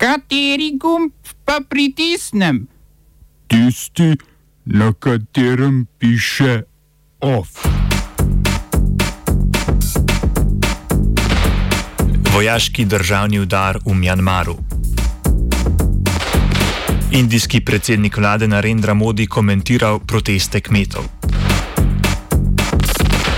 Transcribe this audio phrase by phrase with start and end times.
[0.00, 1.12] Kateri gumb
[1.44, 2.64] pa pritisnem?
[3.46, 4.16] Tisti,
[4.64, 6.62] na katerem piše
[7.20, 7.48] OF.
[12.32, 14.56] Vojaški državni udar v Mjanmaru.
[17.12, 21.04] Indijski predsednik vlade Narendra Modi komentiral proteste kmetov.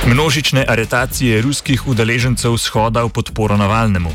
[0.06, 4.10] Množične aretacije ruskih udeležencev shoda v podporo Navalnemu.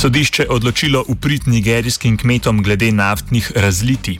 [0.00, 4.14] Sodišče odločilo uprit nigerijskim kmetom glede naftnih razliti.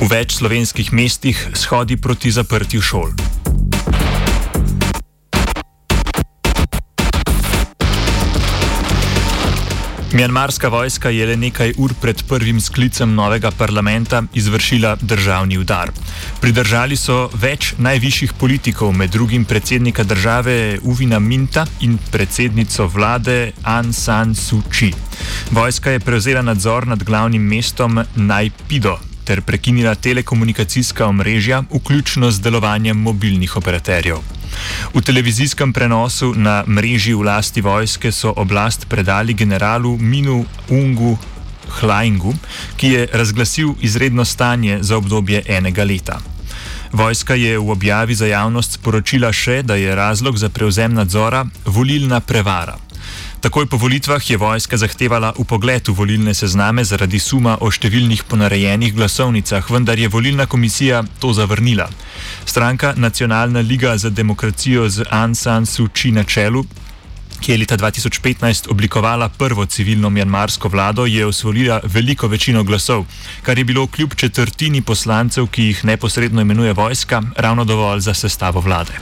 [0.00, 3.12] V več slovenskih mestih shodi proti zaprtju šol.
[10.12, 15.90] Mjanmarska vojska je le nekaj ur pred prvim sklicem novega parlamenta izvršila državni udar.
[16.40, 23.94] Pridržali so več najvišjih politikov, med drugim predsednika države Uvina Minta in predsednico vlade Aung
[23.94, 24.92] San Suu Kyi.
[25.50, 32.96] Vojska je prevzela nadzor nad glavnim mestom Najpido ter prekinila telekomunikacijska omrežja, vključno z delovanjem
[32.96, 34.41] mobilnih operaterjev.
[34.94, 41.18] V televizijskem prenosu na mreži vlasti vojske so oblast predali generalu Minu Ungu
[41.80, 42.34] Hlaingu,
[42.76, 46.20] ki je razglasil izredno stanje za obdobje enega leta.
[46.92, 52.20] Vojska je v objavi za javnost sporočila še, da je razlog za prevzem nadzora volilna
[52.20, 52.76] prevara.
[53.42, 58.94] Takoj po volitvah je vojska zahtevala upogled v volilne sezname zaradi suma o številnih ponarejenih
[58.94, 61.88] glasovnicah, vendar je volilna komisija to zavrnila.
[62.44, 66.64] Stranka Nacionalna liga za demokracijo z Aung San Suu Kyi na čelu.
[67.40, 73.04] Ki je leta 2015 oblikovala prvo civilno mjanmarsko vlado, je osvojila veliko večino glasov,
[73.42, 78.60] kar je bilo kljub četrtini poslancev, ki jih neposredno imenuje vojska, ravno dovolj za sestavo
[78.60, 78.92] vlade.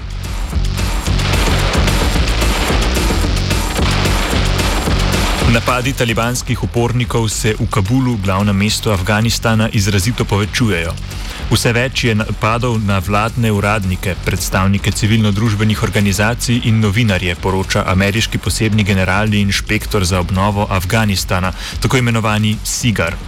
[5.50, 10.92] Napadi talibanskih upornikov se v Kabulu, glavnem mestu Afganistana, izrazito povečujejo.
[11.50, 18.86] Vse več je napadov na vladne uradnike, predstavnike civilno-družbenih organizacij in novinarje, poroča ameriški posebni
[18.86, 21.50] generalni inšpektor za obnovo Afganistana,
[21.82, 23.18] tako imenovani SIGAR.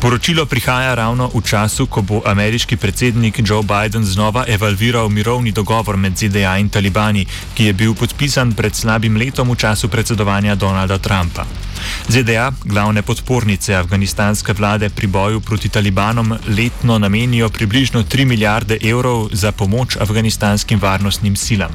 [0.00, 5.96] Poročilo prihaja ravno v času, ko bo ameriški predsednik Joe Biden znova evalviral mirovni dogovor
[5.96, 10.98] med ZDA in talibani, ki je bil podpisan pred slabim letom v času predsedovanja Donalda
[10.98, 11.69] Trumpa.
[12.08, 19.28] ZDA, glavne podpornice afganistanske vlade pri boju proti talibanom, letno namenijo približno 3 milijarde evrov
[19.32, 21.70] za pomoč afganistanskim varnostnim silam.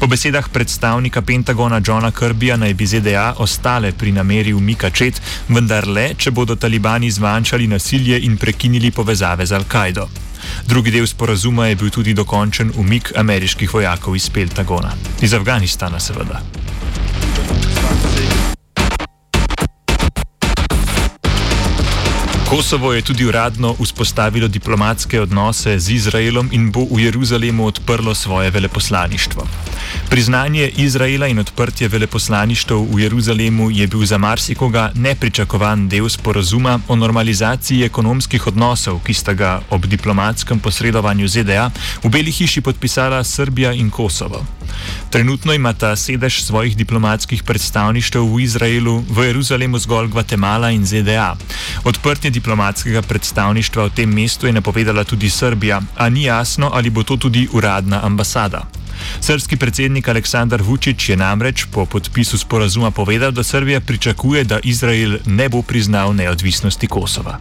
[0.00, 5.88] Po besedah predstavnika Pentagona Johna Kirbyja naj bi ZDA ostale pri nameri umika čet, vendar
[5.88, 10.08] le, če bodo talibani zmanjšali nasilje in prekinili povezave z Al-Kaido.
[10.66, 14.92] Drugi del sporazuma je bil tudi dokončen umik ameriških vojakov iz Pentagona.
[15.20, 16.42] Iz Afganistana, seveda.
[22.54, 28.50] Kosovo je tudi uradno vzpostavilo diplomatske odnose z Izraelom in bo v Jeruzalemu odprlo svoje
[28.50, 29.46] veleposlaništvo.
[30.10, 36.96] Priznanje Izraela in odprtje veleposlaništv v Jeruzalemu je bil za marsikoga nepričakovan del sporazuma o
[36.96, 41.70] normalizaciji ekonomskih odnosov, ki sta ga ob diplomatskem posredovanju ZDA
[42.04, 44.46] v Beli hiši podpisala Srbija in Kosovo.
[45.10, 51.36] Trenutno imata sedež svojih diplomatskih predstavništev v Izraelu, v Jeruzalemu zgolj Gvatemala in ZDA.
[51.84, 57.02] Odprtje diplomatskega predstavništva v tem mestu je napovedala tudi Srbija, a ni jasno, ali bo
[57.02, 58.64] to tudi uradna ambasada.
[59.20, 65.18] Srpski predsednik Aleksandar Vučić je namreč po podpisu sporazuma povedal, da Srbija pričakuje, da Izrael
[65.26, 67.38] ne bo priznal neodvisnosti Kosova.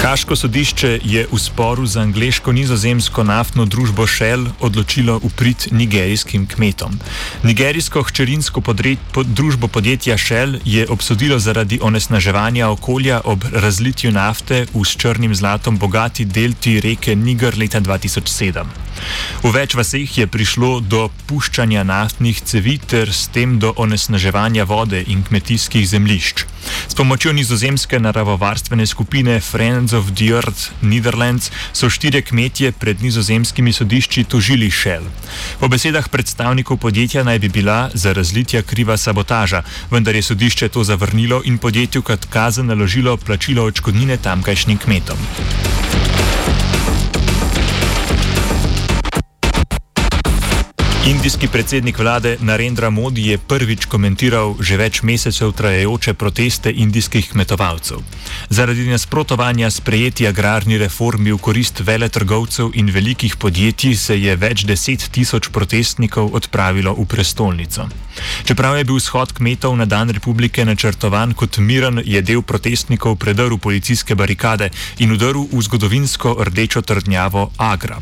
[0.00, 6.96] Haško sodišče je v sporu z angliško-nizozemsko naftno družbo Shell odločilo uprit nigerijskim kmetom.
[7.44, 14.64] Nigerijsko hčerinsko podred, pod, družbo podjetja Shell je obsodilo zaradi onesnaževanja okolja ob razlitju nafte
[14.72, 18.89] v s črnim zlatom bogati delti reke Niger leta 2007.
[19.42, 25.02] V več vaseh je prišlo do puščanja naftnih cevi ter s tem do onesnaževanja vode
[25.06, 26.44] in kmetijskih zemljišč.
[26.88, 33.72] S pomočjo nizozemske naravovarstvene skupine Friends of the Earth Netherlands so štiri kmetje pred nizozemskimi
[33.72, 35.08] sodišči tožili Shell.
[35.60, 40.84] Po besedah predstavnikov podjetja naj bi bila za razlitja kriva sabotaža, vendar je sodišče to
[40.84, 45.18] zavrnilo in podjetju kot kazen naložilo plačilo očkodnine tamkajšnjim kmetom.
[51.06, 58.02] Indijski predsednik vlade Narendra Modi je prvič komentiral že več mesecev trajajoče proteste indijskih kmetovalcev.
[58.52, 65.08] Zaradi nasprotovanja sprejeti agrarni reformi v korist veletrgovcev in velikih podjetij se je več deset
[65.08, 67.88] tisoč protestnikov odpravilo v prestolnico.
[68.44, 73.56] Čeprav je bil shod kmetov na dan republike načrtovan kot miren, je del protestnikov predrl
[73.56, 74.68] policijske barikade
[74.98, 77.96] in udrl v zgodovinsko rdečo trdnjavo Agra.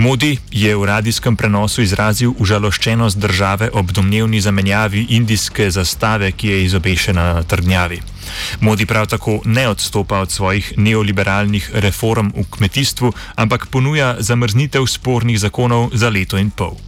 [0.00, 6.62] Modi je v radijskem prenosu izrazil užaloščenost države ob domnevni zamenjavi indijske zastave, ki je
[6.64, 8.00] izobešena na trdnjavi.
[8.60, 15.40] Modi prav tako ne odstopa od svojih neoliberalnih reform v kmetijstvu, ampak ponuja zamrznitev spornih
[15.40, 16.80] zakonov za leto in pol.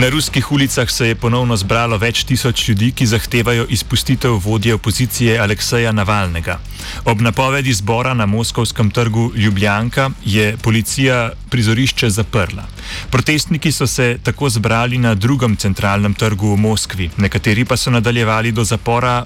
[0.00, 5.34] Na ruskih ulicah se je ponovno zbralo več tisoč ljudi, ki zahtevajo izpustitev vodje opozicije
[5.38, 6.56] Alekseja Navalnega.
[7.04, 12.64] Ob napovedi zbora na Moskovskem trgu Ljubljanka je policija prizorišče zaprla.
[13.10, 18.52] Protestniki so se tako zbrali na drugem centralnem trgu v Moskvi, nekateri pa so nadaljevali
[18.52, 19.24] do zapora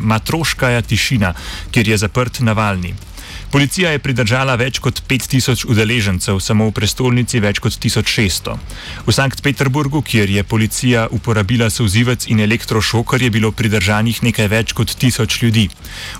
[0.00, 1.34] Matroškaja Tišina,
[1.70, 2.94] kjer je zaprt Navalni.
[3.52, 8.54] Policija je pridržala več kot 5000 udeležencev, samo v prestolnici več kot 1600.
[9.04, 14.72] V Sankt Peterburgu, kjer je policija uporabila sozivec in elektrošokar, je bilo pridržanih nekaj več
[14.72, 15.66] kot 1000 ljudi.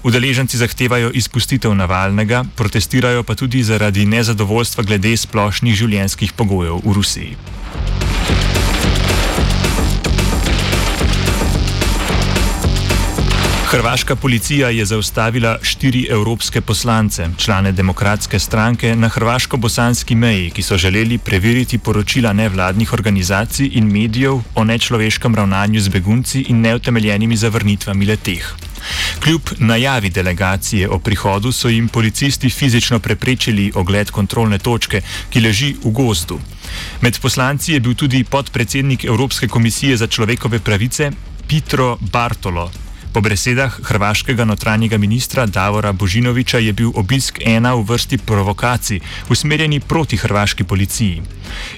[0.04, 7.61] Udeleženci zahtevajo izpustitev Navalnega, protestirajo pa tudi zaradi nezadovoljstva glede splošnih življenjskih pogojev v Rusiji.
[13.72, 20.76] Hrvaška policija je zaustavila štiri evropske poslance, člane demokratske stranke, na hrvaško-bosanski meji, ki so
[20.76, 28.06] želeli preveriti poročila nevladnih organizacij in medijev o nečloveškem ravnanju z begunci in neutemeljenimi zavrnitvami
[28.06, 28.52] leteh.
[29.24, 35.74] Kljub najavi delegacije o prihodu so jim policisti fizično preprečili ogled kontrolne točke, ki leži
[35.84, 36.40] v gozdu.
[37.00, 41.10] Med poslanci je bil tudi podpredsednik Evropske komisije za človekove pravice
[41.48, 42.70] Petro Bartolo.
[43.12, 49.80] Po besedah hrvaškega notranjega ministra Davora Božinoviča je bil obisk ena v vrsti provokacij, usmerjeni
[49.80, 51.22] proti hrvaški policiji.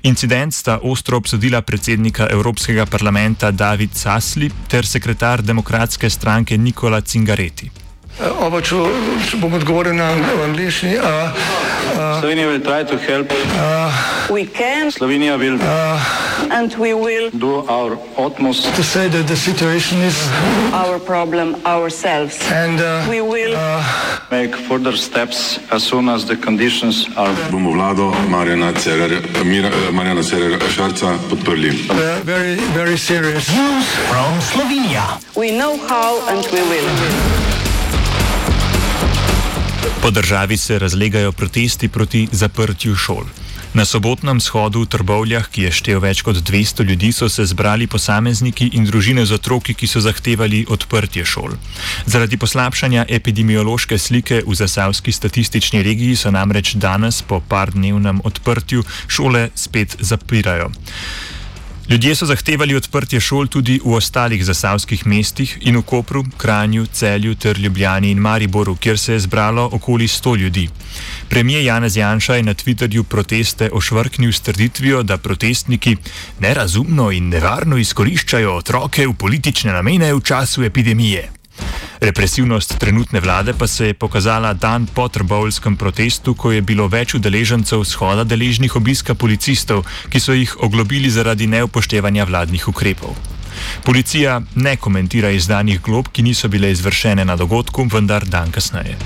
[0.02, 7.83] Incident sta ostro obsodila predsednika Evropskega parlamenta David Sasli ter sekretar demokratske stranke Nikola Cingareti.
[8.40, 8.76] Ovo ću,
[9.34, 10.86] bom odgovoril na angliški.
[12.20, 13.32] Slovenija will try to help.
[14.30, 14.90] We can.
[14.90, 15.54] Slovenija will.
[15.54, 16.00] Uh,
[16.50, 17.30] and we will.
[17.32, 18.74] Do our utmost.
[18.76, 20.16] To say that the situation is.
[20.72, 22.36] Our problem ourselves.
[22.52, 23.54] And uh, we will.
[23.56, 23.84] Uh,
[24.30, 27.34] make further steps as soon as the conditions are.
[27.50, 28.72] Bomo vlado Marjana
[30.22, 31.70] Cererera Šarca podprli.
[32.24, 35.20] Very, very serious news from Slovenia.
[35.36, 37.43] We know how and we will.
[40.04, 43.24] Po državi se razlegajo protesti proti zaprtju šol.
[43.74, 47.86] Na sobotnem shodu v Trbovljah, ki je štel več kot 200 ljudi, so se zbrali
[47.86, 51.56] posamezniki in družine z otroki, ki so zahtevali odprtje šol.
[52.04, 58.84] Zaradi poslabšanja epidemiološke slike v zasavski statistični regiji so namreč danes po par dnevnem odprtju
[59.08, 60.68] šole spet zapirajo.
[61.88, 67.34] Ljudje so zahtevali odprtje šol tudi v ostalih zasavskih mestih in v Kopru, Kranju, Celju
[67.34, 70.68] ter Ljubljani in Mariboru, kjer se je zbralo okoli 100 ljudi.
[71.28, 75.96] Premijer Janez Janša je na Twitterju proteste ošvrknil s trditvijo, da protestniki
[76.40, 81.43] nerazumno in nevarno izkoriščajo otroke v politične namene v času epidemije.
[82.04, 87.14] Represivnost trenutne vlade pa se je pokazala dan po trbovskem protestu, ko je bilo več
[87.16, 93.16] udeležencev shoda deležnih obiska policistov, ki so jih oglobili zaradi neupoštevanja vladnih ukrepov.
[93.88, 99.00] Policija ne komentira izdanih glob, ki niso bile izvršene na dogodku, vendar dan kasneje.